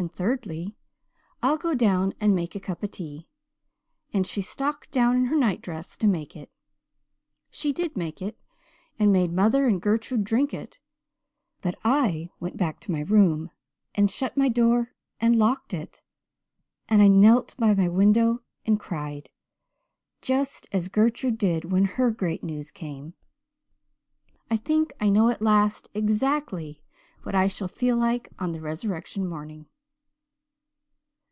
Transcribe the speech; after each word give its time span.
and 0.00 0.10
thirdly, 0.14 0.78
'I'll 1.42 1.58
go 1.58 1.74
down 1.74 2.14
and 2.18 2.34
make 2.34 2.54
a 2.54 2.60
cup 2.60 2.82
of 2.82 2.90
tea' 2.90 3.28
and 4.14 4.26
she 4.26 4.40
stalked 4.40 4.90
down 4.90 5.14
in 5.14 5.26
her 5.26 5.36
nightdress 5.36 5.94
to 5.98 6.06
make 6.06 6.34
it. 6.34 6.50
She 7.50 7.70
did 7.74 7.98
make 7.98 8.22
it 8.22 8.38
and 8.98 9.12
made 9.12 9.30
mother 9.30 9.66
and 9.66 9.78
Gertrude 9.78 10.24
drink 10.24 10.54
it 10.54 10.78
but 11.60 11.74
I 11.84 12.30
went 12.40 12.56
back 12.56 12.80
to 12.80 12.90
my 12.90 13.02
room 13.02 13.50
and 13.94 14.10
shut 14.10 14.38
my 14.38 14.48
door 14.48 14.94
and 15.20 15.36
locked 15.36 15.74
it, 15.74 16.00
and 16.88 17.02
I 17.02 17.08
knelt 17.08 17.54
by 17.58 17.74
my 17.74 17.88
window 17.90 18.40
and 18.64 18.80
cried 18.80 19.28
just 20.22 20.66
as 20.72 20.88
Gertrude 20.88 21.36
did 21.36 21.66
when 21.70 21.84
her 21.84 22.10
great 22.10 22.42
news 22.42 22.70
came. 22.70 23.12
"I 24.50 24.56
think 24.56 24.94
I 24.98 25.10
know 25.10 25.28
at 25.28 25.42
last 25.42 25.90
exactly 25.92 26.82
what 27.22 27.34
I 27.34 27.48
shall 27.48 27.68
feel 27.68 27.98
like 27.98 28.30
on 28.38 28.52
the 28.52 28.62
resurrection 28.62 29.28
morning." 29.28 29.66